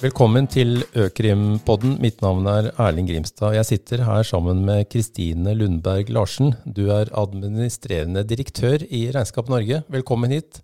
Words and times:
Velkommen 0.00 0.46
til 0.48 0.78
Økrimpodden. 0.96 1.98
Mitt 2.00 2.22
navn 2.24 2.46
er 2.48 2.70
Erling 2.80 3.04
Grimstad. 3.04 3.52
Jeg 3.52 3.66
sitter 3.68 4.00
her 4.06 4.22
sammen 4.24 4.62
med 4.64 4.86
Kristine 4.88 5.52
Lundberg 5.52 6.08
Larsen. 6.08 6.54
Du 6.64 6.86
er 6.88 7.10
administrerende 7.20 8.22
direktør 8.24 8.80
i 8.88 9.02
Regnskap 9.12 9.50
Norge. 9.52 9.82
Velkommen 9.92 10.32
hit. 10.32 10.62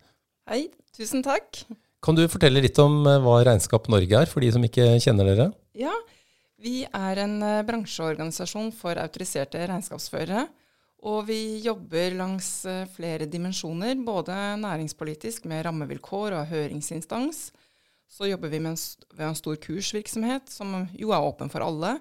Hei, 0.48 0.70
tusen 0.96 1.20
takk. 1.26 1.60
Kan 2.00 2.16
du 2.16 2.22
fortelle 2.32 2.62
litt 2.64 2.80
om 2.80 3.02
eh, 3.04 3.18
hva 3.20 3.42
Regnskap 3.44 3.90
Norge 3.92 4.22
er, 4.22 4.32
for 4.32 4.40
de 4.40 4.48
som 4.56 4.64
ikke 4.64 4.88
kjenner 5.04 5.28
dere? 5.28 5.50
Ja, 5.76 5.92
vi 6.56 6.86
er 6.88 7.22
en 7.26 7.36
eh, 7.44 7.60
bransjeorganisasjon 7.68 8.72
for 8.78 8.96
autoriserte 9.04 9.60
regnskapsførere. 9.68 10.46
Og 11.12 11.26
vi 11.28 11.60
jobber 11.66 12.16
langs 12.22 12.48
eh, 12.64 12.88
flere 12.96 13.28
dimensjoner, 13.28 14.00
både 14.00 14.40
næringspolitisk 14.64 15.44
med 15.52 15.66
rammevilkår 15.68 16.40
og 16.40 16.52
høringsinstans 16.56 17.50
så 18.08 18.28
jobber 18.30 18.52
vi 18.52 18.60
med 18.62 18.74
en, 18.74 18.80
ved 19.16 19.26
en 19.28 19.38
stor 19.38 19.58
kursvirksomhet, 19.60 20.50
som 20.52 20.74
jo 20.96 21.12
er 21.14 21.26
åpen 21.26 21.50
for 21.52 21.64
alle. 21.66 21.96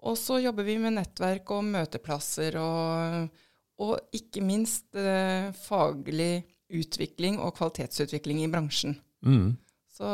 Og 0.00 0.16
så 0.16 0.38
jobber 0.40 0.64
vi 0.64 0.78
med 0.80 0.96
nettverk 0.96 1.50
og 1.52 1.66
møteplasser 1.68 2.56
og, 2.60 3.26
og 3.82 4.16
ikke 4.16 4.44
minst 4.44 4.96
eh, 4.96 5.50
faglig 5.66 6.46
utvikling 6.70 7.40
og 7.42 7.56
kvalitetsutvikling 7.58 8.44
i 8.44 8.50
bransjen. 8.52 8.94
Mm. 9.26 9.58
Så, 9.90 10.06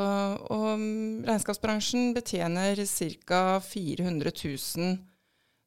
og 0.50 0.80
mm, 0.80 1.26
regnskapsbransjen 1.28 2.10
betjener 2.16 2.80
ca. 2.88 3.60
400 3.62 4.32
000 4.32 4.96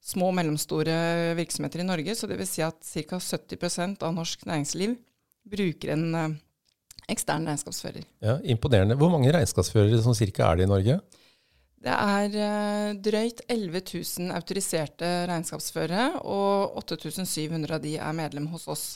små 0.10 0.32
og 0.32 0.36
mellomstore 0.36 1.36
virksomheter 1.38 1.84
i 1.84 1.88
Norge. 1.88 2.16
Så 2.18 2.28
det 2.28 2.40
vil 2.40 2.50
si 2.50 2.64
at 2.66 2.82
ca. 2.84 3.22
70% 3.22 4.04
av 4.04 4.16
norsk 4.18 4.44
næringsliv 4.50 4.98
bruker 5.50 5.96
en 5.96 6.06
eh, 6.16 6.38
ekstern 7.12 7.48
regnskapsfører. 7.50 8.06
Ja, 8.24 8.38
Imponerende. 8.44 8.98
Hvor 9.00 9.12
mange 9.14 9.32
regnskapsførere 9.34 10.02
som 10.04 10.16
cirka 10.18 10.48
er 10.48 10.60
det 10.60 10.68
i 10.68 10.72
Norge? 10.72 11.00
Det 11.80 11.96
er 11.96 12.34
uh, 12.36 12.96
drøyt 13.00 13.44
11 13.48 13.84
000 13.94 14.34
autoriserte 14.36 15.12
regnskapsførere, 15.30 16.10
og 16.28 16.80
8700 16.82 17.78
av 17.78 17.84
de 17.84 17.94
er 17.98 18.18
medlem 18.18 18.50
hos 18.52 18.68
oss. 18.68 18.88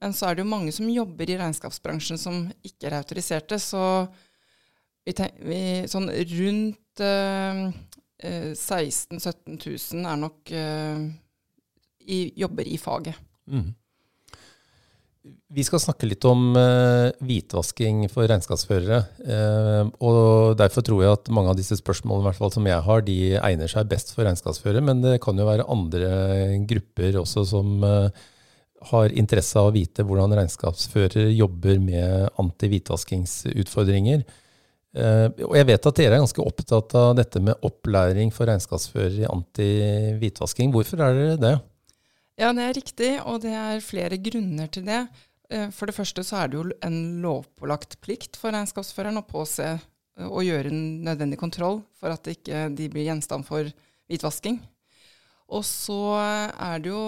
Men 0.00 0.12
så 0.16 0.28
er 0.28 0.36
det 0.36 0.44
jo 0.44 0.52
mange 0.52 0.72
som 0.72 0.88
jobber 0.88 1.30
i 1.30 1.38
regnskapsbransjen 1.40 2.20
som 2.20 2.42
ikke 2.64 2.88
er 2.90 2.98
autoriserte, 3.00 3.60
så 3.60 3.84
vi 5.04 5.14
vi, 5.48 5.62
sånn 5.88 6.10
rundt 6.12 7.02
uh, 7.04 7.72
16 8.20 9.16
000-17 9.16 9.94
000 9.94 10.06
er 10.06 10.16
nok 10.20 10.50
eh, 10.52 11.04
i, 12.00 12.32
jobber 12.36 12.68
i 12.68 12.76
faget. 12.78 13.16
Mm. 13.48 13.70
Vi 15.20 15.64
skal 15.66 15.82
snakke 15.82 16.08
litt 16.08 16.24
om 16.24 16.54
eh, 16.56 17.10
hvitvasking 17.20 18.06
for 18.08 18.24
regnskapsførere. 18.30 19.00
Eh, 19.20 19.90
og 20.00 20.56
Derfor 20.56 20.84
tror 20.86 21.02
jeg 21.04 21.16
at 21.18 21.30
mange 21.34 21.52
av 21.52 21.58
disse 21.58 21.76
spørsmålene 21.76 22.32
fall 22.38 22.52
som 22.54 22.68
jeg 22.68 22.80
har, 22.86 23.04
de 23.04 23.16
egner 23.36 23.68
seg 23.68 23.90
best 23.90 24.14
for 24.14 24.24
regnskapsførere. 24.24 24.80
Men 24.86 25.02
det 25.04 25.18
kan 25.24 25.36
jo 25.36 25.48
være 25.48 25.68
andre 25.68 26.10
grupper 26.70 27.20
også 27.20 27.44
som 27.52 27.84
eh, 27.84 28.08
har 28.90 29.12
interesse 29.20 29.60
av 29.60 29.68
å 29.68 29.74
vite 29.76 30.06
hvordan 30.08 30.32
regnskapsførere 30.38 31.28
jobber 31.36 31.82
med 31.84 32.30
anti-hvitvaskingsutfordringer. 32.40 34.22
og 34.96 35.52
jeg 35.54 35.66
vet 35.68 35.86
at 35.86 35.98
dere 36.00 36.16
er 36.16 36.22
ganske 36.24 36.42
opptatt 36.42 36.94
av 36.96 37.10
dette 37.18 37.42
med 37.44 37.60
opplæring 37.66 38.32
for 38.32 38.48
regnskapsførere 38.48 39.26
i 39.26 39.28
anti-hvitvasking. 39.28 40.72
Hvorfor 40.72 41.04
er 41.04 41.18
dere 41.18 41.36
det? 41.44 41.52
Ja, 42.40 42.54
det 42.56 42.64
er 42.64 42.78
riktig, 42.78 43.10
og 43.28 43.42
det 43.44 43.52
er 43.52 43.82
flere 43.84 44.16
grunner 44.16 44.70
til 44.72 44.86
det. 44.86 45.02
Eh, 45.52 45.68
for 45.76 45.90
det 45.90 45.96
første 45.96 46.24
så 46.24 46.38
er 46.40 46.48
det 46.48 46.56
jo 46.56 46.64
en 46.86 46.98
lovpålagt 47.20 47.98
plikt 48.00 48.38
for 48.40 48.54
regnskapsføreren 48.56 49.20
å 49.20 49.26
påse 49.28 49.66
eh, 49.68 50.24
og 50.24 50.46
gjøre 50.46 50.70
en 50.72 50.84
nødvendig 51.04 51.36
kontroll 51.40 51.82
for 52.00 52.14
at 52.14 52.24
de 52.24 52.38
ikke 52.38 52.62
blir 52.78 53.10
gjenstand 53.10 53.44
for 53.44 53.68
hvitvasking. 54.08 54.56
Og 55.50 55.64
så 55.66 55.98
er 56.14 56.78
det 56.78 56.92
jo 56.92 57.02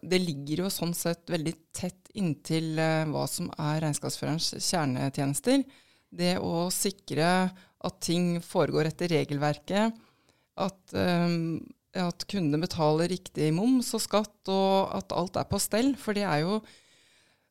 Det 0.00 0.18
ligger 0.18 0.64
jo 0.64 0.70
sånn 0.72 0.94
sett 0.96 1.28
veldig 1.30 1.52
tett 1.76 2.10
inntil 2.18 2.78
eh, 2.80 3.04
hva 3.12 3.26
som 3.30 3.52
er 3.54 3.84
regnskapsførerens 3.84 4.54
kjernetjenester. 4.56 5.62
Det 6.10 6.38
å 6.42 6.66
sikre 6.74 7.28
at 7.52 8.00
ting 8.02 8.34
foregår 8.42 8.90
etter 8.90 9.14
regelverket. 9.14 9.94
At 10.60 10.92
um, 10.92 11.62
at 11.98 12.24
kundene 12.30 12.62
betaler 12.62 13.10
riktig 13.12 13.50
moms 13.54 13.90
og 13.96 14.02
skatt, 14.04 14.38
og 14.48 14.94
at 14.96 15.12
alt 15.16 15.36
er 15.40 15.48
på 15.50 15.60
stell. 15.60 15.92
For 16.00 16.16
det 16.16 16.24
er 16.28 16.44
jo 16.46 16.62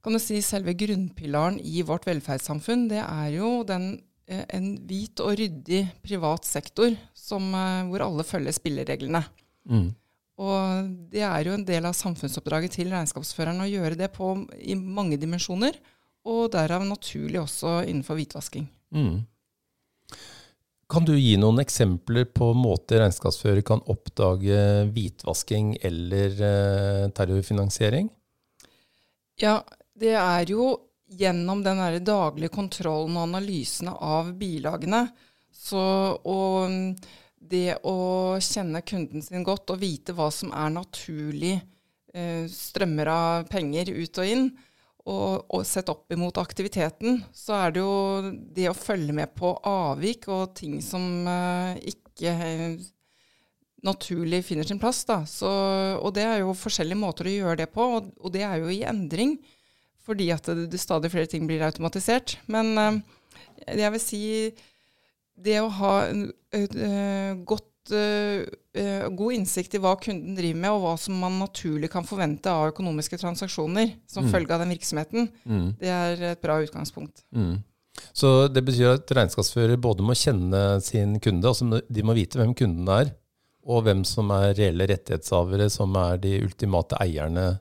kan 0.02 0.16
du 0.18 0.22
si, 0.22 0.40
selve 0.42 0.74
grunnpilaren 0.78 1.60
i 1.62 1.84
vårt 1.86 2.08
velferdssamfunn. 2.10 2.88
Det 2.90 3.02
er 3.04 3.28
jo 3.36 3.62
den, 3.68 4.02
eh, 4.28 4.46
en 4.50 4.74
hvit 4.90 5.20
og 5.22 5.38
ryddig 5.38 5.84
privat 6.02 6.46
sektor 6.46 6.96
som, 7.14 7.54
eh, 7.54 7.86
hvor 7.86 8.02
alle 8.02 8.24
følger 8.24 8.52
spillereglene. 8.52 9.24
Mm. 9.70 9.96
Og 10.42 11.12
det 11.12 11.22
er 11.22 11.44
jo 11.46 11.54
en 11.54 11.66
del 11.66 11.86
av 11.86 11.94
samfunnsoppdraget 11.94 12.72
til 12.72 12.90
regnskapsføreren 12.90 13.62
å 13.62 13.70
gjøre 13.70 13.96
det 13.96 14.12
på, 14.14 14.48
i 14.58 14.74
mange 14.74 15.20
dimensjoner, 15.22 15.76
og 16.26 16.52
derav 16.52 16.82
naturlig 16.82 17.42
også 17.42 17.86
innenfor 17.86 18.18
hvitvasking. 18.18 18.68
Mm. 18.94 19.22
Kan 20.92 21.06
du 21.08 21.14
gi 21.16 21.38
noen 21.40 21.62
eksempler 21.64 22.26
på 22.36 22.50
måter 22.58 23.00
regnskapsfører 23.00 23.64
kan 23.64 23.80
oppdage 23.92 24.58
hvitvasking 24.92 25.78
eller 25.88 26.42
eh, 26.44 27.06
terrorfinansiering? 27.16 28.10
Ja, 29.40 29.62
det 29.96 30.18
er 30.20 30.52
jo 30.52 30.74
gjennom 31.16 31.64
den 31.64 31.80
daglige 32.04 32.52
kontrollen 32.52 33.16
og 33.16 33.30
analysene 33.30 33.94
av 33.96 34.34
bilagene. 34.36 35.06
Så, 35.52 35.80
og 36.28 36.68
mm, 36.68 36.90
det 37.52 37.80
å 37.88 37.96
kjenne 38.44 38.84
kunden 38.84 39.24
sin 39.24 39.48
godt 39.48 39.72
og 39.72 39.80
vite 39.82 40.16
hva 40.18 40.28
som 40.34 40.52
er 40.52 40.76
naturlig 40.76 41.54
eh, 41.56 42.52
strømmer 42.52 43.14
av 43.16 43.48
penger 43.52 43.94
ut 43.96 44.20
og 44.20 44.34
inn, 44.36 44.46
og, 45.10 45.46
og 45.50 45.64
sett 45.66 45.90
opp 45.90 46.12
imot 46.14 46.38
aktiviteten, 46.42 47.22
så 47.34 47.58
er 47.58 47.74
det 47.74 47.82
jo 47.82 48.32
det 48.54 48.68
å 48.70 48.78
følge 48.78 49.16
med 49.18 49.34
på 49.38 49.54
avvik 49.68 50.28
og 50.30 50.54
ting 50.58 50.78
som 50.86 51.26
uh, 51.26 51.74
ikke 51.78 52.34
uh, 52.38 52.76
naturlig 53.88 54.44
finner 54.46 54.68
sin 54.68 54.82
plass. 54.82 55.02
Da. 55.10 55.24
Så, 55.26 55.50
og 55.98 56.14
det 56.18 56.28
er 56.28 56.44
jo 56.44 56.58
forskjellige 56.58 57.02
måter 57.02 57.30
å 57.30 57.34
gjøre 57.34 57.64
det 57.64 57.72
på, 57.74 57.88
og, 57.98 58.12
og 58.22 58.36
det 58.36 58.46
er 58.46 58.62
jo 58.62 58.70
i 58.70 58.84
endring. 58.86 59.40
Fordi 60.06 60.30
at 60.34 60.46
det, 60.50 60.68
det 60.74 60.82
stadig 60.82 61.12
flere 61.14 61.30
ting 61.30 61.50
blir 61.50 61.66
automatisert. 61.66 62.38
Men 62.52 62.72
uh, 62.78 63.02
jeg 63.66 63.96
vil 63.96 64.04
si 64.04 64.24
det 65.42 65.58
å 65.64 65.72
ha 65.74 65.94
godt 67.48 67.71
uh, 67.90 69.08
god 69.18 69.34
innsikt 69.34 69.74
i 69.76 69.82
hva 69.82 69.96
kunden 70.02 70.38
driver 70.38 70.60
med, 70.62 70.76
og 70.76 70.84
hva 70.86 70.94
som 71.02 71.18
man 71.22 71.40
naturlig 71.42 71.90
kan 71.92 72.06
forvente 72.08 72.52
av 72.52 72.70
økonomiske 72.72 73.18
transaksjoner 73.22 73.96
som 74.10 74.28
mm. 74.28 74.32
følge 74.36 74.56
av 74.56 74.64
den 74.64 74.74
virksomheten, 74.76 75.32
mm. 75.44 75.68
det 75.82 75.92
er 75.96 76.26
et 76.36 76.44
bra 76.44 76.60
utgangspunkt. 76.62 77.26
Mm. 77.36 77.64
Så 78.16 78.48
det 78.52 78.64
betyr 78.66 78.96
at 78.96 79.12
regnskapsfører 79.16 79.82
både 79.82 80.06
må 80.06 80.16
kjenne 80.18 80.80
sin 80.84 81.18
kunde, 81.24 81.48
altså 81.48 81.82
de 81.82 82.06
må 82.06 82.16
vite 82.18 82.40
hvem 82.40 82.54
kunden 82.58 82.88
er, 82.94 83.12
og 83.68 83.84
hvem 83.86 84.06
som 84.08 84.32
er 84.34 84.56
reelle 84.58 84.88
rettighetshavere, 84.90 85.68
som 85.70 85.94
er 86.00 86.22
de 86.22 86.38
ultimate 86.46 86.98
eierne 87.04 87.60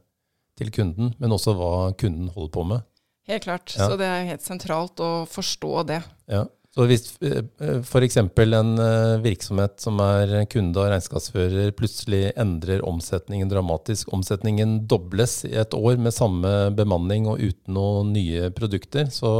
til 0.61 0.71
kunden, 0.75 1.15
men 1.21 1.35
også 1.35 1.57
hva 1.57 1.91
kunden 1.99 2.31
holder 2.35 2.55
på 2.55 2.65
med. 2.73 2.87
Helt 3.31 3.45
klart. 3.45 3.75
Ja. 3.77 3.89
Så 3.91 3.99
det 4.01 4.09
er 4.09 4.29
helt 4.31 4.45
sentralt 4.45 5.01
å 5.05 5.11
forstå 5.29 5.75
det. 5.91 6.01
Ja. 6.31 6.47
Så 6.71 6.85
hvis 6.87 7.09
eh, 7.27 7.41
eh, 7.59 7.79
f.eks. 7.83 8.17
en 8.21 8.69
eh, 8.79 9.17
virksomhet 9.25 9.81
som 9.83 9.99
er 10.05 10.45
kunde 10.51 10.79
og 10.79 10.93
regnskapsfører, 10.93 11.73
plutselig 11.75 12.29
endrer 12.39 12.85
omsetningen 12.87 13.51
dramatisk, 13.51 14.13
omsetningen 14.15 14.85
dobles 14.91 15.41
i 15.49 15.57
et 15.59 15.75
år 15.75 15.99
med 15.99 16.15
samme 16.15 16.53
bemanning 16.79 17.27
og 17.27 17.43
uten 17.43 17.75
noen 17.75 18.13
nye 18.15 18.53
produkter, 18.55 19.11
så 19.11 19.33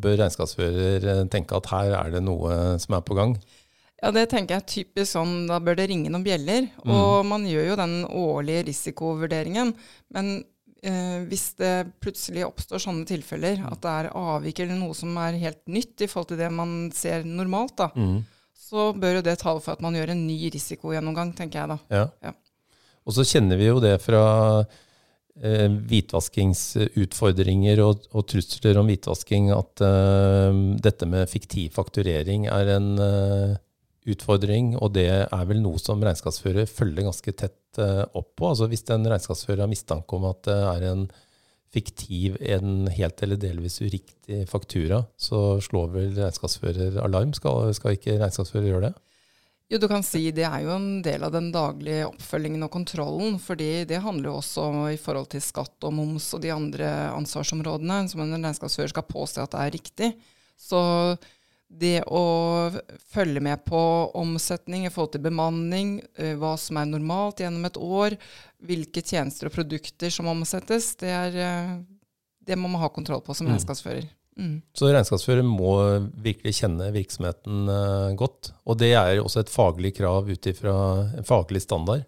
bør 0.00 0.22
regnskapsfører 0.22 1.26
tenke 1.32 1.60
at 1.60 1.68
her 1.74 1.98
er 1.98 2.16
det 2.16 2.24
noe 2.24 2.78
som 2.80 2.96
er 2.96 3.04
på 3.04 3.20
gang. 3.20 3.36
Ja, 4.02 4.10
det 4.10 4.24
tenker 4.32 4.56
jeg 4.56 4.70
typisk 4.70 5.12
sånn, 5.12 5.44
da 5.46 5.60
bør 5.62 5.76
det 5.78 5.84
ringe 5.92 6.10
noen 6.10 6.24
bjeller. 6.24 6.64
Mm. 6.82 6.90
Og 6.96 7.28
man 7.28 7.44
gjør 7.46 7.68
jo 7.68 7.76
den 7.78 7.92
årlige 8.08 8.64
risikovurderingen. 8.72 9.76
Men 10.16 10.32
eh, 10.82 11.22
hvis 11.30 11.46
det 11.60 11.72
plutselig 12.02 12.44
oppstår 12.46 12.82
sånne 12.82 13.06
tilfeller, 13.08 13.62
at 13.68 13.80
det 13.84 13.92
er 13.92 14.12
avvik 14.18 14.62
eller 14.64 14.78
noe 14.80 14.94
som 14.98 15.16
er 15.22 15.40
helt 15.42 15.62
nytt 15.70 16.04
i 16.04 16.10
forhold 16.10 16.32
til 16.32 16.40
det 16.42 16.50
man 16.52 16.90
ser 16.94 17.26
normalt, 17.28 17.76
da, 17.80 17.88
mm. 17.94 18.22
så 18.68 18.92
bør 18.92 19.18
jo 19.20 19.26
det 19.26 19.38
tale 19.42 19.62
for 19.64 19.76
at 19.76 19.84
man 19.84 19.96
gjør 19.98 20.14
en 20.14 20.24
ny 20.28 20.38
risikogjennomgang, 20.54 21.34
tenker 21.38 21.62
jeg 21.62 21.74
da. 21.74 21.78
Ja. 21.92 22.06
ja. 22.28 22.32
Og 23.02 23.16
så 23.16 23.26
kjenner 23.26 23.58
vi 23.58 23.66
jo 23.66 23.80
det 23.82 23.96
fra 24.02 24.22
eh, 24.62 25.68
hvitvaskingsutfordringer 25.90 27.82
og, 27.82 28.06
og, 28.12 28.22
trusler 28.30 28.78
om 28.78 28.86
hvitvasking 28.90 29.50
at 29.54 29.82
eh, 29.86 30.50
dette 30.84 31.04
med 31.10 31.30
fiktiv 31.30 31.74
fakturering 31.78 32.46
er 32.50 32.66
en 32.76 32.88
eh, 33.02 33.52
utfordring, 34.08 34.74
og 34.82 34.94
det 34.96 35.08
er 35.24 35.44
vel 35.48 35.60
noe 35.62 35.78
som 35.80 36.02
regnskapsfører 36.02 36.66
følger 36.70 37.06
ganske 37.06 37.34
tett 37.38 37.78
uh, 37.78 38.02
opp 38.18 38.32
på. 38.38 38.48
Altså 38.50 38.68
Hvis 38.70 38.84
en 38.90 39.06
regnskapsfører 39.06 39.64
har 39.64 39.70
mistanke 39.70 40.18
om 40.18 40.26
at 40.30 40.42
det 40.48 40.58
er 40.72 40.88
en 40.90 41.06
fiktiv, 41.72 42.36
en 42.40 42.90
helt 42.92 43.22
eller 43.24 43.38
delvis 43.40 43.78
uriktig 43.80 44.42
faktura, 44.50 45.04
så 45.16 45.60
slår 45.64 45.94
vel 45.94 46.10
regnskapsfører 46.18 46.98
alarm. 47.04 47.32
Skal, 47.36 47.72
skal 47.78 47.96
ikke 47.96 48.18
regnskapsfører 48.20 48.68
gjøre 48.68 48.90
det? 48.90 48.94
Jo, 49.72 49.78
du 49.80 49.86
kan 49.88 50.02
si 50.04 50.26
det 50.36 50.44
er 50.44 50.66
jo 50.66 50.74
en 50.74 50.88
del 51.00 51.22
av 51.24 51.32
den 51.32 51.46
daglige 51.54 52.04
oppfølgingen 52.10 52.66
og 52.66 52.74
kontrollen. 52.74 53.38
fordi 53.40 53.86
det 53.88 54.02
handler 54.04 54.28
jo 54.28 54.34
også 54.42 54.66
i 54.92 54.98
forhold 55.00 55.30
til 55.32 55.40
skatt 55.40 55.86
og 55.88 55.94
moms 55.96 56.26
og 56.36 56.42
de 56.42 56.52
andre 56.52 56.90
ansvarsområdene 57.14 58.02
som 58.12 58.20
en 58.20 58.36
regnskapsfører 58.36 58.92
skal 58.92 59.08
påse 59.08 59.40
at 59.40 59.54
det 59.54 59.62
er 59.62 59.72
riktig. 59.78 60.10
Så 60.60 60.82
det 61.72 62.02
å 62.06 62.24
følge 63.12 63.40
med 63.42 63.64
på 63.64 63.80
omsetning 64.18 64.86
i 64.86 64.92
forhold 64.92 65.14
til 65.14 65.24
bemanning, 65.24 65.96
eh, 66.18 66.34
hva 66.38 66.54
som 66.60 66.78
er 66.78 66.90
normalt 66.90 67.40
gjennom 67.42 67.64
et 67.68 67.78
år, 67.80 68.16
hvilke 68.62 69.02
tjenester 69.02 69.48
og 69.48 69.56
produkter 69.56 70.12
som 70.12 70.28
omsettes, 70.30 70.92
det, 71.00 71.12
er, 71.12 71.38
eh, 71.40 71.76
det 72.44 72.58
må 72.60 72.70
man 72.72 72.84
ha 72.84 72.90
kontroll 72.92 73.24
på 73.24 73.36
som 73.36 73.48
mm. 73.48 73.54
regnskapsfører. 73.54 74.10
Mm. 74.38 74.56
Så 74.76 74.88
regnskapsfører 74.88 75.44
må 75.44 75.72
virkelig 76.24 76.54
kjenne 76.62 76.86
virksomheten 76.94 77.66
uh, 77.68 78.14
godt. 78.16 78.54
Og 78.64 78.78
det 78.80 78.94
er 78.96 79.20
også 79.20 79.42
et 79.42 79.52
faglig 79.52 79.92
krav 79.98 80.30
ut 80.30 80.48
ifra 80.48 80.76
en 81.18 81.28
faglig 81.28 81.60
standard? 81.66 82.06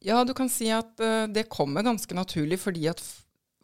Ja, 0.00 0.22
du 0.24 0.32
kan 0.36 0.48
si 0.48 0.70
at 0.72 0.94
det 1.34 1.48
kommer 1.52 1.84
ganske 1.84 2.14
naturlig 2.16 2.60
fordi 2.62 2.86
at 2.88 3.02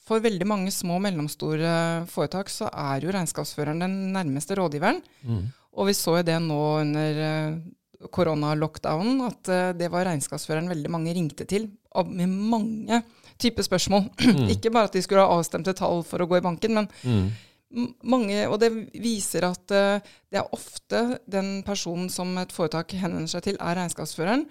for 0.05 0.25
veldig 0.25 0.47
mange 0.49 0.73
små 0.75 0.99
og 0.99 1.05
mellomstore 1.07 1.71
foretak 2.13 2.51
så 2.53 2.69
er 2.69 3.07
jo 3.07 3.13
regnskapsføreren 3.15 3.81
den 3.81 3.95
nærmeste 4.13 4.57
rådgiveren. 4.59 5.01
Mm. 5.25 5.47
Og 5.75 5.89
vi 5.89 5.97
så 5.97 6.19
jo 6.19 6.27
det 6.29 6.37
nå 6.45 6.61
under 6.83 7.21
uh, 7.25 8.11
koronalockdownen, 8.13 9.25
at 9.31 9.51
uh, 9.51 9.73
det 9.77 9.89
var 9.93 10.07
regnskapsføreren 10.11 10.69
veldig 10.71 10.93
mange 10.93 11.17
ringte 11.17 11.49
til 11.49 11.71
med 12.11 12.29
mange 12.29 13.03
typer 13.41 13.67
spørsmål. 13.67 14.11
Mm. 14.35 14.49
Ikke 14.53 14.71
bare 14.75 14.91
at 14.91 14.95
de 14.97 15.03
skulle 15.03 15.25
ha 15.25 15.39
avstemte 15.39 15.73
tall 15.77 16.03
for 16.07 16.21
å 16.21 16.29
gå 16.29 16.37
i 16.37 16.45
banken, 16.45 16.75
men 16.75 16.89
mm. 17.01 17.91
mange, 18.11 18.39
og 18.51 18.59
det 18.61 18.71
viser 19.01 19.47
at 19.49 19.73
uh, 19.73 20.15
det 20.29 20.43
er 20.43 20.53
ofte 20.53 21.21
den 21.25 21.63
personen 21.65 22.11
som 22.13 22.37
et 22.43 22.53
foretak 22.53 22.93
henvender 22.99 23.31
seg 23.31 23.49
til, 23.49 23.61
er 23.61 23.79
regnskapsføreren. 23.81 24.45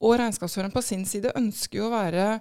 Og 0.00 0.16
regnskapsføreren 0.18 0.74
på 0.74 0.82
sin 0.82 1.04
side 1.06 1.36
ønsker 1.36 1.82
jo 1.82 1.90
å 1.90 1.94
være 1.94 2.40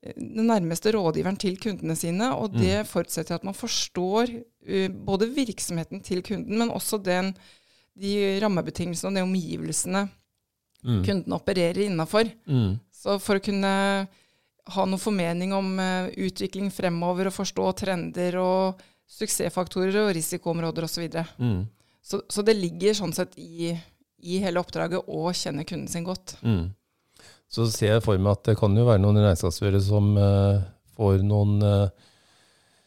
den 0.00 0.46
nærmeste 0.48 0.94
rådgiveren 0.94 1.36
til 1.40 1.58
kundene 1.60 1.96
sine. 1.98 2.30
Og 2.36 2.54
det 2.54 2.82
mm. 2.82 2.88
forutsetter 2.88 3.36
at 3.36 3.44
man 3.44 3.56
forstår 3.56 4.32
uh, 4.32 4.88
både 4.88 5.28
virksomheten 5.34 6.00
til 6.04 6.22
kunden, 6.26 6.58
men 6.58 6.72
også 6.72 7.00
den, 7.04 7.34
de 8.00 8.38
rammebetingelsene 8.42 9.10
og 9.10 9.18
de 9.18 9.26
omgivelsene 9.26 10.06
mm. 10.84 11.02
kunden 11.04 11.36
opererer 11.36 11.84
innafor. 11.86 12.30
Mm. 12.46 12.78
Så 12.92 13.18
for 13.20 13.40
å 13.40 13.44
kunne 13.44 13.74
ha 14.70 14.86
noen 14.86 15.02
formening 15.02 15.52
om 15.56 15.76
uh, 15.80 16.08
utvikling 16.20 16.72
fremover 16.72 17.28
og 17.30 17.36
forstå 17.36 17.68
trender 17.84 18.40
og 18.40 18.80
suksessfaktorer 19.10 20.04
og 20.04 20.12
risikoområder 20.16 20.86
osv. 20.86 21.06
Så, 21.10 21.24
mm. 21.38 21.62
så 22.02 22.22
Så 22.28 22.44
det 22.46 22.56
ligger 22.56 22.96
sånn 22.96 23.12
sett 23.16 23.36
i, 23.36 23.72
i 24.22 24.40
hele 24.40 24.62
oppdraget 24.62 25.08
å 25.08 25.32
kjenne 25.34 25.66
kunden 25.68 25.90
sin 25.90 26.06
godt. 26.06 26.38
Mm. 26.40 26.70
Så 27.50 27.66
ser 27.72 27.96
jeg 27.96 28.04
for 28.04 28.20
meg 28.22 28.36
at 28.36 28.46
det 28.46 28.58
kan 28.60 28.76
jo 28.78 28.86
være 28.86 29.02
noen 29.02 29.18
regnskapsførere 29.24 29.82
som 29.82 30.12
uh, 30.14 30.62
får 30.94 31.24
noen 31.26 31.56
uh, 31.64 31.90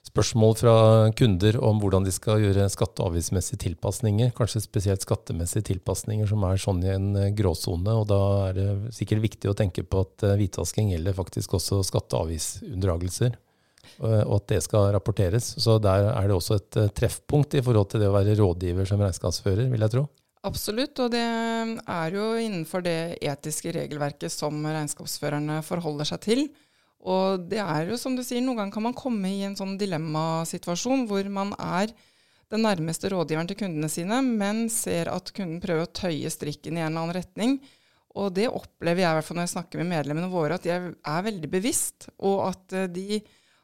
spørsmål 0.07 0.55
fra 0.55 0.75
kunder 1.19 1.57
om 1.63 1.81
hvordan 1.81 2.07
de 2.07 2.13
skal 2.15 2.39
gjøre 2.39 2.69
skatte- 2.71 3.03
og 3.03 3.11
avgiftsmessige 3.11 3.59
tilpasninger. 3.65 4.31
Kanskje 4.37 4.63
spesielt 4.63 5.03
skattemessige 5.03 5.67
tilpasninger 5.73 6.31
som 6.31 6.47
er 6.47 6.63
sånn 6.63 6.79
i 6.85 6.93
en 6.93 7.11
uh, 7.17 7.27
gråsone. 7.35 7.91
Og 7.91 8.07
da 8.07 8.21
er 8.47 8.59
det 8.61 8.95
sikkert 8.95 9.25
viktig 9.27 9.51
å 9.51 9.57
tenke 9.59 9.83
på 9.83 10.05
at 10.07 10.29
hvitvasking 10.39 10.95
gjelder 10.95 11.19
faktisk 11.19 11.59
også 11.59 11.83
skatte- 11.83 12.15
og 12.15 12.29
avgiftsunndragelser. 12.29 13.35
Og 13.99 14.37
at 14.39 14.47
det 14.47 14.63
skal 14.63 14.93
rapporteres. 14.95 15.57
Så 15.59 15.75
der 15.83 16.07
er 16.07 16.29
det 16.29 16.37
også 16.37 16.55
et 16.55 16.77
treffpunkt 16.95 17.59
i 17.59 17.61
forhold 17.61 17.91
til 17.91 18.01
det 18.01 18.07
å 18.07 18.15
være 18.15 18.39
rådgiver 18.39 18.87
som 18.87 19.03
regnskapsfører, 19.03 19.67
vil 19.69 19.83
jeg 19.83 19.91
tro. 19.91 20.07
Absolutt, 20.43 20.99
og 20.99 21.13
det 21.13 21.23
er 21.23 22.15
jo 22.17 22.33
innenfor 22.35 22.83
det 22.83 23.15
etiske 23.23 23.71
regelverket 23.77 24.31
som 24.33 24.57
regnskapsførerne 24.65 25.61
forholder 25.63 26.09
seg 26.09 26.23
til. 26.25 26.41
Og 27.03 27.45
det 27.51 27.61
er 27.63 27.87
jo 27.87 27.99
som 27.99 28.15
du 28.15 28.23
sier, 28.23 28.43
noen 28.43 28.59
ganger 28.59 28.75
kan 28.75 28.85
man 28.89 28.97
komme 28.97 29.31
i 29.31 29.45
en 29.47 29.55
sånn 29.59 29.77
dilemmasituasjon 29.79 31.05
hvor 31.07 31.29
man 31.31 31.53
er 31.55 31.93
den 32.51 32.63
nærmeste 32.67 33.09
rådgiveren 33.13 33.47
til 33.49 33.59
kundene 33.63 33.89
sine, 33.91 34.19
men 34.23 34.67
ser 34.71 35.09
at 35.13 35.31
kunden 35.35 35.63
prøver 35.63 35.87
å 35.87 35.93
tøye 35.95 36.31
strikken 36.31 36.75
i 36.75 36.83
en 36.83 36.91
eller 36.91 37.05
annen 37.05 37.17
retning. 37.17 37.57
Og 38.19 38.35
det 38.35 38.51
opplever 38.51 39.05
jeg 39.05 39.09
i 39.09 39.17
hvert 39.17 39.29
fall 39.29 39.39
når 39.39 39.47
jeg 39.47 39.55
snakker 39.55 39.81
med 39.81 39.91
medlemmene 39.95 40.31
våre, 40.31 40.59
at 40.59 40.67
de 40.67 40.75
er 40.75 41.25
veldig 41.31 41.49
bevisst, 41.55 42.11
og 42.19 42.43
at 42.51 42.77
eh, 42.77 42.91
de 42.91 43.23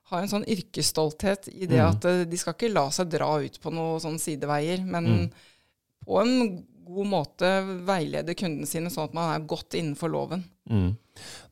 har 0.09 0.23
en 0.23 0.31
sånn 0.31 0.47
yrkesstolthet 0.49 1.51
i 1.51 1.67
det 1.69 1.77
mm. 1.77 1.85
at 1.85 2.07
eh, 2.09 2.25
de 2.25 2.39
skal 2.39 2.55
ikke 2.55 2.71
la 2.71 2.87
seg 2.95 3.11
dra 3.13 3.35
ut 3.43 3.59
på 3.61 3.75
noen 3.75 4.01
sånne 4.01 4.23
sideveier, 4.23 4.87
men 4.87 5.11
mm 5.11 5.47
på 6.05 6.19
en 6.21 6.33
god 6.89 7.09
måte 7.09 7.49
veilede 7.85 8.35
kundene 8.37 8.67
sine, 8.69 8.89
sånn 8.93 9.09
at 9.09 9.15
man 9.17 9.33
er 9.33 9.45
godt 9.49 9.77
innenfor 9.77 10.11
loven. 10.11 10.43
Mm. 10.69 10.93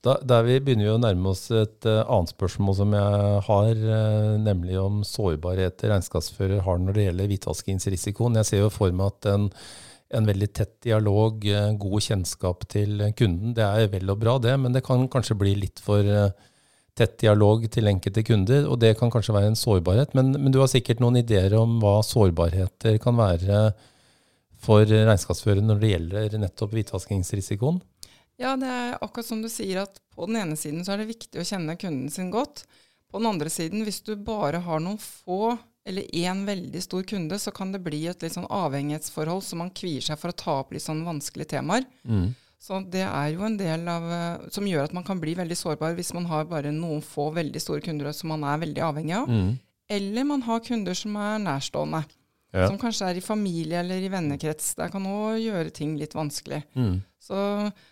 Da, 0.05 0.15
der 0.23 0.45
vi 0.47 0.59
begynner 0.63 0.87
vi 0.87 0.93
å 0.93 1.01
nærme 1.01 1.33
oss 1.33 1.47
et 1.51 1.87
uh, 1.89 2.05
annet 2.05 2.31
spørsmål 2.31 2.77
som 2.79 2.95
jeg 2.95 3.41
har, 3.49 3.83
uh, 3.83 4.37
nemlig 4.41 4.77
om 4.81 5.03
sårbarheter 5.05 5.91
regnskapsfører 5.93 6.63
har 6.65 6.81
når 6.81 6.97
det 6.97 7.07
gjelder 7.07 7.31
hvitvaskingsrisikoen. 7.33 8.39
Jeg 8.41 8.49
ser 8.49 8.63
jo 8.63 8.73
for 8.73 8.95
meg 8.95 9.11
at 9.11 9.29
en, 9.33 9.49
en 10.17 10.29
veldig 10.29 10.49
tett 10.55 10.75
dialog, 10.87 11.43
uh, 11.51 11.73
god 11.81 12.07
kjennskap 12.07 12.67
til 12.71 13.03
kunden, 13.19 13.55
det 13.57 13.65
er 13.67 13.91
vel 13.93 14.13
og 14.13 14.21
bra, 14.23 14.37
det, 14.41 14.55
men 14.61 14.77
det 14.77 14.85
kan 14.87 15.05
kanskje 15.11 15.37
bli 15.39 15.57
litt 15.65 15.83
for 15.83 16.07
tett 16.97 17.19
dialog 17.21 17.67
til 17.69 17.91
enkelte 17.91 18.23
kunder, 18.25 18.63
og 18.65 18.79
det 18.81 18.95
kan 18.97 19.11
kanskje 19.13 19.35
være 19.35 19.51
en 19.51 19.59
sårbarhet. 19.59 20.15
Men, 20.17 20.31
men 20.33 20.49
du 20.53 20.57
har 20.63 20.71
sikkert 20.71 21.03
noen 21.03 21.19
ideer 21.19 21.53
om 21.59 21.77
hva 21.83 21.99
sårbarheter 22.05 22.97
kan 23.03 23.19
være 23.19 23.67
for 24.67 24.83
regnskapsfører 24.83 25.63
når 25.63 25.79
det 25.81 25.93
gjelder 25.93 26.41
nettopp 26.43 26.75
hvitvaskingsrisikoen? 26.75 27.79
Ja, 28.37 28.53
det 28.59 28.69
er 28.69 28.99
akkurat 29.01 29.25
som 29.25 29.41
du 29.41 29.49
sier 29.49 29.81
at 29.87 29.97
på 30.13 30.27
den 30.29 30.37
ene 30.43 30.57
siden 30.59 30.83
så 30.85 30.93
er 30.93 31.01
det 31.01 31.13
viktig 31.13 31.41
å 31.41 31.47
kjenne 31.47 31.77
kunden 31.79 32.11
sin 32.13 32.29
godt. 32.33 32.67
På 33.09 33.21
den 33.21 33.29
andre 33.31 33.49
siden, 33.49 33.85
hvis 33.87 34.03
du 34.05 34.13
bare 34.19 34.61
har 34.65 34.83
noen 34.83 34.99
få 35.01 35.55
eller 35.87 36.03
én 36.11 36.41
veldig 36.43 36.81
stor 36.83 37.05
kunde, 37.07 37.37
så 37.39 37.53
kan 37.55 37.71
det 37.71 37.79
bli 37.85 38.01
et 38.11 38.21
litt 38.21 38.35
sånn 38.35 38.49
avhengighetsforhold 38.51 39.45
som 39.47 39.63
man 39.63 39.71
kvier 39.71 40.03
seg 40.03 40.19
for 40.19 40.33
å 40.33 40.35
ta 40.35 40.57
opp 40.59 40.73
litt 40.75 40.83
sånn 40.83 41.05
vanskelige 41.07 41.53
temaer. 41.55 41.87
Mm. 42.03 42.33
Så 42.59 42.81
det 42.91 43.05
er 43.05 43.29
jo 43.31 43.45
en 43.47 43.55
del 43.55 43.85
av 43.87 44.07
som 44.51 44.67
gjør 44.67 44.89
at 44.89 44.95
man 44.97 45.05
kan 45.07 45.21
bli 45.21 45.37
veldig 45.37 45.55
sårbar 45.55 45.95
hvis 45.95 46.11
man 46.17 46.27
har 46.27 46.49
bare 46.49 46.73
noen 46.75 47.03
få 47.05 47.29
veldig 47.37 47.61
store 47.63 47.85
kunder 47.85 48.11
som 48.17 48.33
man 48.33 48.43
er 48.49 48.59
veldig 48.65 48.83
avhengig 48.83 49.15
av. 49.15 49.31
Mm. 49.31 49.51
Eller 49.97 50.27
man 50.27 50.43
har 50.43 50.65
kunder 50.65 50.97
som 50.97 51.15
er 51.21 51.39
nærstående 51.45 52.03
ja. 52.57 52.69
som 52.69 52.79
kanskje 52.81 53.11
er 53.11 53.19
i 53.19 53.23
familie 53.25 53.81
eller 53.81 54.03
i 54.03 54.11
vennekrets. 54.11 54.73
Det 54.79 54.89
kan 54.93 55.05
òg 55.09 55.37
gjøre 55.41 55.73
ting 55.75 55.95
litt 55.99 56.15
vanskelig. 56.17 56.63
Mm. 56.77 56.97
Så, 57.27 57.37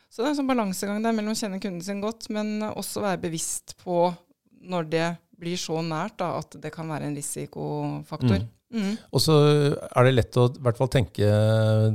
så, 0.09 0.21
det 0.21 0.27
er 0.27 0.31
en 0.31 0.39
sånn 0.41 0.49
balansegang 0.49 1.03
der 1.03 1.15
mellom 1.15 1.35
å 1.35 1.39
kjenne 1.39 1.61
kunden 1.63 1.83
sin 1.85 2.03
godt, 2.03 2.29
men 2.33 2.57
også 2.71 3.03
være 3.03 3.23
bevisst 3.27 3.75
på 3.83 4.09
når 4.65 4.91
det 4.91 5.07
blir 5.39 5.59
så 5.59 5.81
nært 5.83 6.17
da, 6.21 6.37
at 6.39 6.55
det 6.61 6.71
kan 6.73 6.89
være 6.89 7.09
en 7.09 7.17
risikofaktor. 7.17 8.39
Mm. 8.43 8.51
Mm. 8.75 8.95
Og 9.13 9.21
så 9.21 9.35
er 9.85 10.07
det 10.07 10.15
lett 10.15 10.37
å 10.41 10.47
i 10.49 10.63
hvert 10.63 10.79
fall 10.79 10.89
tenke 10.91 11.27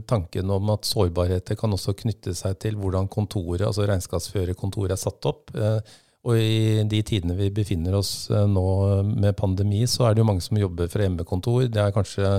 tanken 0.08 0.52
om 0.54 0.70
at 0.72 0.86
sårbarheter 0.88 1.58
kan 1.58 1.74
også 1.76 1.96
knytte 1.98 2.32
seg 2.36 2.56
til 2.62 2.78
hvordan 2.80 3.10
kontoret, 3.10 3.66
altså 3.66 3.88
regnskapsførerkontoret 3.90 4.94
er 4.94 5.00
satt 5.00 5.28
opp. 5.28 5.50
Eh, 5.56 5.80
og 6.20 6.36
i 6.36 6.82
de 6.84 7.00
tidene 7.06 7.36
vi 7.38 7.48
befinner 7.54 7.96
oss 7.96 8.28
eh, 8.32 8.44
nå 8.48 8.64
med 9.08 9.36
pandemi, 9.38 9.86
så 9.88 10.06
er 10.06 10.14
det 10.14 10.22
jo 10.22 10.28
mange 10.28 10.44
som 10.44 10.58
jobber 10.60 10.90
fra 10.92 11.06
hjemmekontor. 11.06 11.64
Det 11.72 11.80
er 11.80 11.94
kanskje 11.96 12.32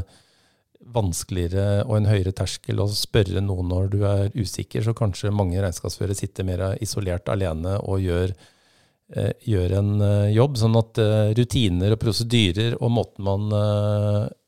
vanskeligere 0.94 1.84
og 1.86 2.00
en 2.00 2.10
høyere 2.10 2.34
terskel 2.36 2.82
å 2.82 2.88
spørre 2.90 3.42
noen 3.44 3.70
når 3.70 3.92
du 3.94 4.00
er 4.06 4.34
usikker, 4.38 4.86
så 4.86 4.96
kanskje 4.98 5.34
mange 5.34 5.62
regnskapsførere 5.62 6.18
sitter 6.18 6.46
mer 6.46 6.66
isolert 6.82 7.30
alene 7.34 7.78
og 7.82 8.06
gjør, 8.06 8.36
eh, 9.18 9.34
gjør 9.50 9.78
en 9.80 9.94
eh, 10.06 10.32
jobb. 10.38 10.62
Sånn 10.62 10.78
at 10.78 11.02
rutiner 11.38 11.98
og 11.98 12.02
prosedyrer 12.06 12.78
og 12.78 12.94
måten 13.02 13.26
man 13.26 13.50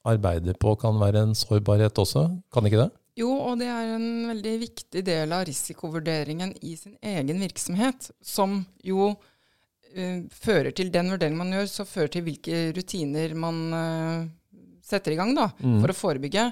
arbeider 0.04 0.58
på, 0.60 0.76
kan 0.78 1.02
være 1.02 1.26
en 1.26 1.38
sårbarhet 1.38 2.06
også. 2.06 2.28
Kan 2.54 2.70
ikke 2.70 2.86
det? 2.86 2.92
Jo, 3.20 3.30
og 3.30 3.60
det 3.62 3.68
er 3.70 3.92
en 3.94 4.08
veldig 4.32 4.54
viktig 4.64 5.04
del 5.06 5.34
av 5.36 5.46
risikovurderingen 5.46 6.56
i 6.66 6.74
sin 6.80 6.96
egen 6.98 7.44
virksomhet, 7.44 8.10
som 8.26 8.64
jo 8.82 9.12
uh, 9.14 10.20
fører 10.34 10.74
til 10.74 10.90
den 10.94 11.12
vurderingen 11.14 11.44
man 11.44 11.54
gjør, 11.54 11.70
så 11.70 11.86
fører 11.86 12.16
til 12.16 12.26
hvilke 12.26 12.64
rutiner 12.74 13.36
man 13.38 13.60
uh, 13.70 14.26
setter 14.84 15.14
i 15.14 15.20
gang 15.20 15.36
da, 15.38 15.52
mm. 15.60 15.78
for 15.84 15.94
å 15.94 15.98
forebygge. 15.98 16.48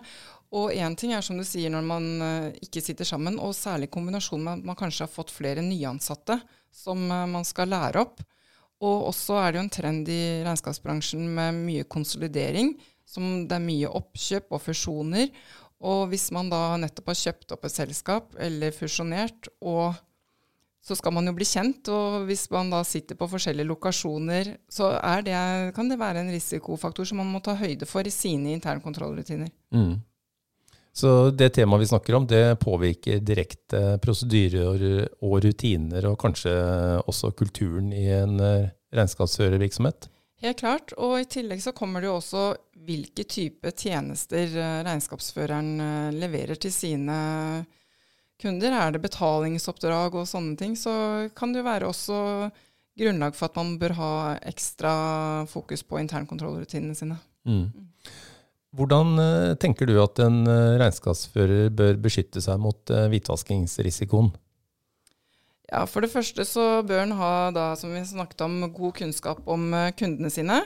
Og 0.51 0.75
én 0.75 0.93
ting 0.99 1.15
er 1.15 1.23
som 1.25 1.39
du 1.39 1.45
sier 1.47 1.73
når 1.73 1.87
man 1.87 2.09
uh, 2.21 2.49
ikke 2.61 2.83
sitter 2.85 3.09
sammen, 3.09 3.41
og 3.41 3.57
særlig 3.57 3.89
i 3.89 3.95
kombinasjon 3.97 4.45
med 4.45 4.59
at 4.59 4.69
man 4.69 4.77
kanskje 4.77 5.07
har 5.07 5.15
fått 5.15 5.33
flere 5.33 5.65
nyansatte 5.65 6.37
som 6.71 7.01
man 7.09 7.43
skal 7.43 7.73
lære 7.73 8.05
opp. 8.05 8.21
Og 8.81 9.09
også 9.11 9.37
er 9.37 9.51
det 9.51 9.59
jo 9.59 9.63
en 9.65 9.73
trend 9.75 10.09
i 10.09 10.21
regnskapsbransjen 10.45 11.25
med 11.35 11.57
mye 11.67 11.85
konsolidering. 11.89 12.73
Som 13.05 13.43
det 13.49 13.57
er 13.57 13.65
mye 13.65 13.89
oppkjøp 13.91 14.53
og 14.55 14.61
fusjoner. 14.63 15.27
Og 15.81 16.07
hvis 16.11 16.29
man 16.35 16.51
da 16.51 16.77
nettopp 16.77 17.11
har 17.11 17.19
kjøpt 17.23 17.55
opp 17.55 17.65
et 17.65 17.73
selskap 17.73 18.35
eller 18.39 18.73
fusjonert, 18.75 19.49
og 19.65 19.97
så 20.81 20.97
skal 20.97 21.13
man 21.13 21.29
jo 21.29 21.33
bli 21.37 21.45
kjent. 21.45 21.89
Og 21.93 22.27
hvis 22.29 22.47
man 22.53 22.71
da 22.73 22.83
sitter 22.87 23.17
på 23.17 23.29
forskjellige 23.31 23.69
lokasjoner, 23.69 24.55
så 24.69 24.93
det, 25.25 25.35
kan 25.77 25.89
det 25.89 25.99
være 26.01 26.23
en 26.23 26.31
risikofaktor 26.33 27.07
som 27.09 27.21
man 27.21 27.33
må 27.33 27.41
ta 27.45 27.55
høyde 27.57 27.89
for 27.89 28.05
i 28.05 28.13
sine 28.13 28.55
internkontrollrutiner. 28.57 29.51
Mm. 29.73 29.99
Så 30.91 31.31
det 31.31 31.53
temaet 31.55 31.85
vi 31.85 31.91
snakker 31.93 32.17
om, 32.17 32.25
det 32.27 32.59
påvirker 32.59 33.21
direkte 33.23 33.95
prosedyrer 34.03 35.05
og 35.23 35.37
rutiner, 35.45 36.09
og 36.09 36.17
kanskje 36.19 36.51
også 37.07 37.31
kulturen 37.37 37.93
i 37.95 38.09
en 38.11 38.41
eh, 38.43 38.73
regnskapsførervirksomhet? 38.91 40.09
Helt 40.41 40.59
klart. 40.59 40.93
Og 40.97 41.19
i 41.21 41.27
tillegg 41.29 41.61
så 41.61 41.73
kommer 41.75 42.01
det 42.01 42.09
jo 42.09 42.17
også 42.17 42.45
hvilke 42.81 43.25
type 43.29 43.73
tjenester 43.77 44.49
eh, 44.57 44.79
regnskapsføreren 44.87 45.69
eh, 45.85 46.17
leverer 46.17 46.57
til 46.61 46.73
sine 46.73 47.17
kunder. 48.41 48.73
Er 48.73 48.95
det 48.95 49.03
betalingsoppdrag 49.03 50.17
og 50.17 50.27
sånne 50.29 50.57
ting, 50.57 50.73
så 50.79 51.29
kan 51.37 51.53
det 51.53 51.61
jo 51.61 51.69
være 51.69 51.91
også 51.91 52.17
grunnlag 52.97 53.37
for 53.37 53.49
at 53.49 53.59
man 53.61 53.77
bør 53.81 53.95
ha 53.99 54.11
ekstra 54.49 54.93
fokus 55.49 55.85
på 55.85 56.01
internkontrollrutinene 56.01 56.97
sine. 56.97 57.19
Mm. 57.45 57.69
Hvordan 58.77 59.13
eh, 59.21 59.55
tenker 59.61 59.85
du 59.85 59.99
at 60.01 60.23
en 60.25 60.41
regnskapsfører 60.81 61.69
bør 61.75 62.01
beskytte 62.01 62.41
seg 62.41 62.57
mot 62.65 62.81
hvitvaskingsrisikoen? 63.13 64.33
Ja, 65.71 65.85
For 65.87 66.03
det 66.03 66.11
første 66.11 66.43
så 66.45 66.83
bør 66.83 67.05
en 67.05 67.15
ha, 67.15 67.33
da, 67.55 67.71
som 67.79 67.93
vi 67.95 68.03
snakket 68.05 68.43
om, 68.43 68.59
god 68.75 68.95
kunnskap 68.99 69.41
om 69.47 69.71
kundene 69.97 70.31
sine 70.33 70.61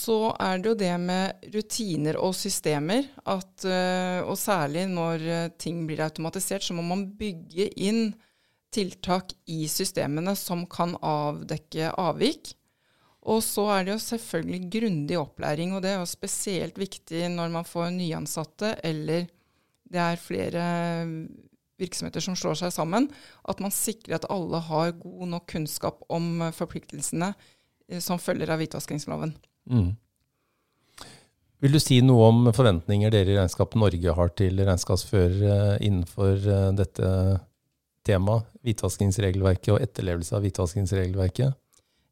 så 0.00 0.32
er 0.40 0.60
det 0.60 0.70
jo 0.70 0.78
det 0.78 0.92
med 1.02 1.50
rutiner 1.54 2.18
og 2.20 2.34
systemer 2.36 3.06
at, 3.28 3.64
eh, 3.64 4.20
Og 4.22 4.36
særlig 4.38 4.86
når 4.88 5.26
eh, 5.26 5.50
ting 5.58 5.86
blir 5.86 6.04
automatisert, 6.04 6.62
så 6.62 6.74
må 6.74 6.82
man 6.82 7.08
bygge 7.18 7.70
inn 7.76 8.14
tiltak 8.72 9.32
i 9.50 9.66
systemene 9.66 10.36
som 10.36 10.64
kan 10.66 10.94
avdekke 11.02 11.90
avvik. 11.98 12.54
Og 13.26 13.42
så 13.42 13.66
er 13.74 13.84
det 13.84 13.92
jo 13.96 14.04
selvfølgelig 14.04 14.70
grundig 14.70 15.18
opplæring, 15.18 15.74
og 15.74 15.82
det 15.82 15.90
er 15.90 15.98
jo 15.98 16.08
spesielt 16.08 16.78
viktig 16.78 17.26
når 17.28 17.50
man 17.50 17.66
får 17.66 17.90
nyansatte 17.92 18.76
eller 18.84 19.26
det 19.90 20.00
er 20.00 20.22
flere 20.22 20.64
virksomheter 21.80 22.24
som 22.24 22.36
slår 22.38 22.58
seg 22.60 22.74
sammen, 22.74 23.08
at 23.48 23.62
man 23.64 23.74
sikrer 23.74 24.18
at 24.18 24.28
alle 24.32 24.60
har 24.68 24.94
god 25.00 25.32
nok 25.34 25.48
kunnskap 25.50 26.04
om 26.12 26.46
forpliktelsene 26.56 27.32
eh, 27.32 28.00
som 28.04 28.20
følger 28.22 28.52
av 28.52 28.62
hvitvaskingsloven. 28.62 29.34
Mm. 29.70 29.90
Vil 31.60 31.76
du 31.76 31.80
si 31.82 31.98
noe 32.00 32.30
om 32.30 32.46
forventninger 32.56 33.12
dere 33.12 33.34
i 33.34 33.36
Regnskap 33.36 33.74
Norge 33.76 34.14
har 34.16 34.30
til 34.32 34.62
regnskapsførere 34.64 35.80
innenfor 35.84 36.38
eh, 36.40 36.68
dette 36.78 37.10
temaet, 38.08 38.46
hvitvaskingsregelverket 38.64 39.74
og 39.74 39.82
etterlevelse 39.84 40.36
av 40.36 40.46
hvitvaskingsregelverket? 40.46 41.58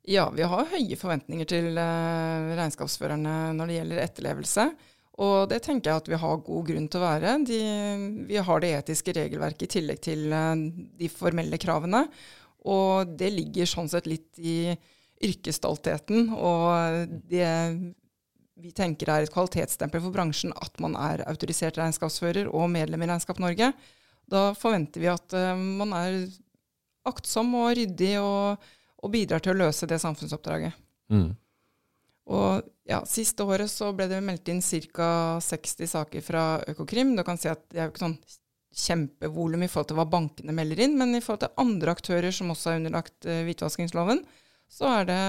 Ja, 0.09 0.29
vi 0.33 0.45
har 0.49 0.69
høye 0.71 0.97
forventninger 1.01 1.49
til 1.49 1.81
eh, 1.81 2.53
regnskapsførerne 2.57 3.55
når 3.57 3.69
det 3.71 3.81
gjelder 3.81 4.05
etterlevelse. 4.05 4.69
Og 5.19 5.49
det 5.51 5.61
tenker 5.65 5.91
jeg 5.91 6.03
at 6.03 6.11
vi 6.13 6.19
har 6.23 6.43
god 6.47 6.67
grunn 6.69 6.87
til 6.87 7.01
å 7.01 7.07
være. 7.07 7.33
De, 7.49 7.61
vi 8.29 8.39
har 8.49 8.63
det 8.63 8.75
etiske 8.77 9.15
regelverket 9.17 9.67
i 9.67 9.73
tillegg 9.79 10.03
til 10.05 10.29
eh, 10.31 10.67
de 11.01 11.11
formelle 11.11 11.59
kravene. 11.59 12.05
Og 12.71 13.17
det 13.19 13.33
ligger 13.35 13.71
sånn 13.71 13.91
sett 13.91 14.07
litt 14.11 14.39
i 14.39 14.77
yrkesstoltheten 15.25 16.29
og 16.31 17.11
det 17.27 17.47
vi 18.59 18.73
tenker 18.75 19.11
er 19.11 19.25
et 19.25 19.33
kvalitetsstempel 19.33 20.03
for 20.03 20.15
bransjen 20.15 20.55
at 20.59 20.81
man 20.83 20.97
er 20.99 21.23
autorisert 21.31 21.79
regnskapsfører 21.79 22.51
og 22.51 22.67
medlem 22.73 23.05
i 23.05 23.09
Regnskap 23.11 23.39
Norge. 23.43 23.71
Da 24.29 24.43
forventer 24.59 25.03
vi 25.03 25.11
at 25.13 25.37
uh, 25.37 25.55
man 25.55 25.95
er 25.97 26.19
aktsom 27.09 27.55
og 27.57 27.71
ryddig 27.79 28.17
og, 28.21 28.65
og, 28.99 29.11
bidrar 29.15 29.43
til 29.45 29.55
å 29.55 29.61
løse 29.63 29.89
det 29.89 30.01
samfunnsoppdraget. 30.03 30.75
Mm. 31.15 31.31
Og 32.29 32.67
ja, 32.89 33.01
Siste 33.09 33.45
året 33.49 33.71
så 33.73 33.91
ble 33.97 34.09
det 34.11 34.21
meldt 34.25 34.51
inn 34.53 34.61
ca. 34.61 35.39
60 35.45 35.91
saker 35.95 36.25
fra 36.25 36.45
Økokrim. 36.69 37.15
Du 37.17 37.25
kan 37.25 37.41
si 37.41 37.51
at 37.51 37.65
det 37.73 37.81
er 37.81 37.89
jo 37.89 37.95
ikke 37.95 38.05
sånn 38.05 38.21
kjempevolum 38.79 39.65
i 39.65 39.69
forhold 39.71 39.91
til 39.91 39.99
hva 39.99 40.07
bankene 40.09 40.55
melder 40.55 40.85
inn, 40.85 40.97
men 41.01 41.17
i 41.17 41.23
forhold 41.25 41.47
til 41.47 41.61
andre 41.63 41.95
aktører 41.97 42.35
som 42.35 42.53
også 42.53 42.73
er 42.73 42.81
underlagt 42.83 43.27
uh, 43.27 43.41
hvitvaskingsloven, 43.47 44.23
så 44.69 44.91
er 45.01 45.09
det, 45.09 45.21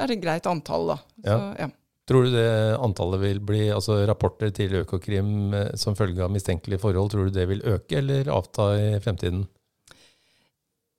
er 0.00 0.12
det 0.12 0.20
greit 0.20 0.48
antall, 0.48 0.92
da. 0.92 0.98
Så, 1.24 1.38
ja. 1.64 1.70
Tror 2.10 2.26
du 2.26 2.34
det 2.34 2.50
antallet 2.82 3.22
vil 3.22 3.40
bli, 3.46 3.62
altså 3.72 4.00
rapporter 4.08 4.50
til 4.54 4.80
Økokrim 4.80 5.54
eh, 5.54 5.68
som 5.78 5.94
følge 5.94 6.24
av 6.24 6.32
mistenkelige 6.34 6.82
forhold, 6.82 7.12
tror 7.12 7.28
du 7.28 7.36
det 7.36 7.44
vil 7.46 7.62
øke 7.70 8.00
eller 8.00 8.28
avta 8.34 8.72
i 8.74 8.88
fremtiden? 9.04 9.44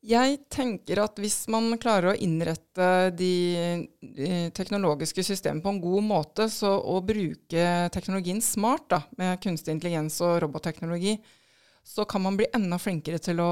Jeg 0.01 0.39
tenker 0.49 1.03
at 1.03 1.19
hvis 1.21 1.43
man 1.53 1.75
klarer 1.81 2.11
å 2.11 2.17
innrette 2.17 3.11
de 3.13 4.49
teknologiske 4.57 5.21
systemene 5.27 5.61
på 5.61 5.75
en 5.75 5.81
god 5.83 6.07
måte, 6.07 6.47
så 6.49 6.71
å 6.73 6.95
bruke 7.05 7.67
teknologien 7.93 8.41
smart, 8.41 8.87
da, 8.89 9.03
med 9.19 9.37
kunstig 9.43 9.75
intelligens 9.75 10.17
og 10.25 10.39
robotteknologi, 10.41 11.19
så 11.85 12.05
kan 12.09 12.21
man 12.25 12.37
bli 12.37 12.49
enda 12.53 12.79
flinkere 12.81 13.21
til 13.21 13.41
å 13.45 13.51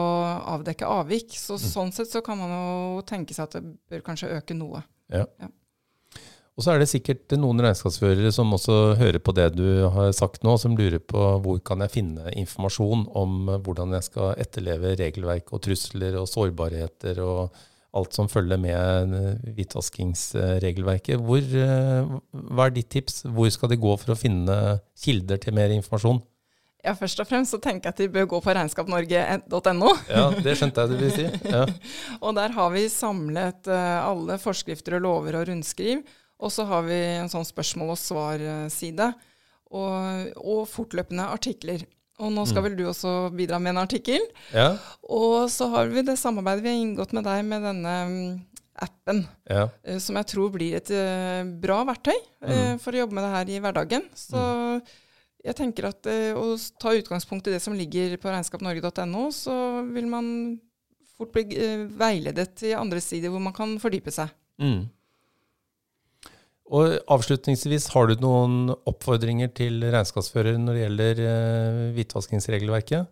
avdekke 0.56 0.90
avvik. 0.90 1.38
Så 1.38 1.58
mm. 1.58 1.64
Sånn 1.70 1.94
sett 1.94 2.10
så 2.10 2.22
kan 2.26 2.42
man 2.42 2.54
jo 2.54 3.06
tenke 3.10 3.38
seg 3.38 3.46
at 3.46 3.60
det 3.60 3.78
bør 3.90 4.06
kanskje 4.10 4.34
øke 4.40 4.58
noe. 4.58 4.82
Ja. 5.14 5.26
ja. 5.42 5.54
Og 6.60 6.66
så 6.66 6.74
er 6.74 6.82
det 6.82 6.90
sikkert 6.92 7.32
noen 7.40 7.62
regnskapsførere 7.64 8.34
som 8.36 8.52
også 8.52 8.98
hører 9.00 9.22
på 9.24 9.32
det 9.32 9.46
du 9.56 9.86
har 9.96 10.10
sagt 10.12 10.44
nå, 10.44 10.58
som 10.60 10.74
lurer 10.76 11.00
på 11.00 11.22
hvor 11.40 11.62
kan 11.64 11.80
jeg 11.86 11.94
finne 11.94 12.34
informasjon 12.36 13.06
om 13.16 13.48
hvordan 13.64 13.96
jeg 13.96 14.10
skal 14.10 14.34
etterleve 14.44 14.92
regelverk 15.00 15.54
og 15.56 15.64
trusler 15.64 16.20
og 16.20 16.28
sårbarheter 16.28 17.24
og 17.24 17.56
alt 17.96 18.20
som 18.20 18.28
følger 18.28 18.60
med 18.60 19.16
hvitvaskingsregelverket. 19.56 21.24
Hvor, 21.24 21.40
eh, 21.40 22.12
hva 22.52 22.68
er 22.68 22.76
ditt 22.76 22.92
tips? 22.92 23.24
Hvor 23.24 23.48
skal 23.56 23.72
de 23.72 23.80
gå 23.80 23.96
for 24.04 24.12
å 24.12 24.20
finne 24.20 24.60
kilder 25.00 25.40
til 25.40 25.56
mer 25.56 25.72
informasjon? 25.80 26.20
Ja, 26.84 26.92
Først 27.00 27.24
og 27.24 27.32
fremst 27.32 27.56
så 27.56 27.64
tenker 27.64 27.88
jeg 27.88 27.96
at 27.96 28.04
de 28.04 28.12
bør 28.12 28.34
gå 28.36 28.44
på 28.44 28.60
regnskapnorge.no. 28.60 29.96
Ja, 30.12 30.30
det 30.36 30.60
skjønte 30.60 30.84
jeg 30.84 30.92
du 30.92 31.00
vil 31.08 31.16
si. 31.16 31.28
Ja. 31.48 31.66
og 32.26 32.36
der 32.36 32.52
har 32.52 32.72
vi 32.76 32.90
samlet 32.92 33.68
alle 33.72 34.36
forskrifter 34.44 35.00
og 35.00 35.08
lover 35.08 35.40
og 35.40 35.48
rundskriv. 35.48 36.04
Og 36.40 36.54
så 36.56 36.66
har 36.70 36.86
vi 36.88 36.98
en 37.20 37.32
sånn 37.32 37.48
spørsmål 37.48 37.94
og 37.96 38.00
svar-side. 38.00 39.10
Og, 39.70 40.30
og, 40.40 40.62
fortløpende 40.72 41.28
artikler. 41.30 41.84
Og 42.20 42.32
nå 42.34 42.44
skal 42.50 42.64
mm. 42.64 42.68
vel 42.68 42.78
du 42.80 42.86
også 42.90 43.12
bidra 43.36 43.60
med 43.62 43.76
en 43.76 43.84
artikkel. 43.84 44.24
Ja. 44.56 44.72
Og 45.04 45.52
så 45.54 45.70
har 45.72 45.92
vi 45.92 46.04
det 46.08 46.18
samarbeidet 46.20 46.66
vi 46.66 46.72
har 46.72 46.80
inngått 46.80 47.14
med 47.16 47.28
deg 47.28 47.44
med 47.48 47.68
denne 47.68 47.94
um, 48.10 48.16
appen, 48.80 49.22
ja. 49.48 49.68
uh, 49.70 50.00
som 50.02 50.18
jeg 50.20 50.30
tror 50.32 50.50
blir 50.56 50.80
et 50.80 50.90
uh, 50.96 51.46
bra 51.62 51.84
verktøy 51.88 52.16
mm. 52.16 52.82
for 52.82 52.96
å 52.96 53.04
jobbe 53.04 53.20
med 53.20 53.28
det 53.28 53.36
her 53.36 53.54
i 53.54 53.62
hverdagen. 53.64 54.10
Så 54.18 54.42
mm 54.42 54.90
jeg 55.46 55.56
tenker 55.56 55.88
at 55.90 56.08
eh, 56.10 56.36
å 56.36 56.56
ta 56.82 56.94
utgangspunkt 56.98 57.48
i 57.48 57.56
det 57.56 57.62
som 57.64 57.76
ligger 57.78 58.18
på 58.20 58.32
regnskapnorge.no, 58.32 59.30
så 59.36 59.56
vil 59.88 60.10
man 60.12 60.26
fort 61.16 61.32
bli 61.36 61.46
eh, 61.56 61.86
veiledet 62.00 62.52
til 62.60 62.76
andre 62.80 63.02
sider 63.04 63.32
hvor 63.32 63.44
man 63.44 63.56
kan 63.56 63.78
fordype 63.82 64.12
seg. 64.14 64.34
Mm. 64.60 64.90
Og 66.70 67.00
Avslutningsvis, 67.10 67.88
har 67.96 68.10
du 68.10 68.20
noen 68.22 68.74
oppfordringer 68.90 69.50
til 69.58 69.82
regnskapsfører 69.90 70.60
når 70.62 70.76
det 70.76 70.84
gjelder 70.84 71.22
eh, 71.26 71.80
hvitvaskingsregelverket? 71.96 73.10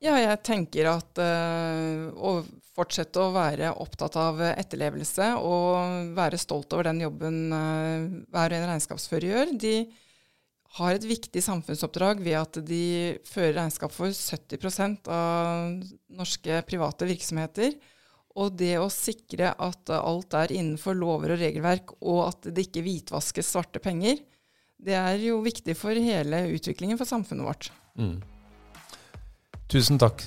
Ja, 0.00 0.14
jeg 0.16 0.40
tenker 0.44 0.86
at 0.94 1.18
uh, 1.20 2.08
å 2.16 2.38
fortsette 2.72 3.20
å 3.20 3.32
være 3.34 3.74
opptatt 3.82 4.14
av 4.16 4.38
etterlevelse 4.48 5.26
og 5.44 6.14
være 6.16 6.40
stolt 6.40 6.72
over 6.72 6.88
den 6.88 7.02
jobben 7.04 7.52
uh, 7.52 8.06
hver 8.32 8.54
en 8.56 8.64
regnskapsfører 8.70 9.28
gjør. 9.28 9.52
De 9.60 9.74
har 10.78 10.96
et 10.96 11.04
viktig 11.04 11.42
samfunnsoppdrag 11.44 12.22
ved 12.24 12.38
at 12.38 12.60
de 12.64 12.84
fører 13.28 13.58
regnskap 13.58 13.92
for 13.92 14.12
70% 14.14 15.10
av 15.12 15.80
norske 16.16 16.62
private 16.68 17.08
virksomheter. 17.10 17.76
Og 18.38 18.52
det 18.54 18.76
å 18.78 18.86
sikre 18.92 19.54
at 19.58 19.90
alt 19.96 20.36
er 20.38 20.52
innenfor 20.54 20.94
lover 20.94 21.34
og 21.34 21.40
regelverk, 21.42 21.96
og 22.00 22.20
at 22.28 22.50
det 22.54 22.68
ikke 22.68 22.84
hvitvaskes 22.86 23.48
svarte 23.56 23.82
penger, 23.82 24.20
det 24.80 24.94
er 24.96 25.18
jo 25.24 25.40
viktig 25.44 25.74
for 25.76 25.98
hele 25.98 26.44
utviklingen 26.54 27.00
for 27.00 27.10
samfunnet 27.10 27.48
vårt. 27.48 27.72
Mm. 27.98 28.20
Tusen 29.70 30.00
takk 30.02 30.24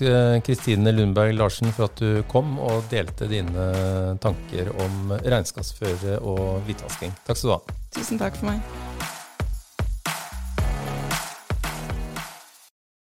Kristine 0.47 0.93
Lundberg 0.95 1.33
Larsen 1.35 1.71
for 1.75 1.89
at 1.89 1.99
du 1.99 2.21
kom 2.31 2.53
og 2.63 2.85
delte 2.91 3.27
dine 3.27 3.65
tanker 4.23 4.71
om 4.85 5.11
regnskapsføre 5.19 6.21
og 6.21 6.61
hvitvasking. 6.67 7.11
Takk 7.27 7.41
skal 7.41 7.49
du 7.49 7.55
ha. 7.57 7.81
Tusen 7.97 8.21
takk 8.21 8.39
for 8.39 8.53
meg. 8.53 9.11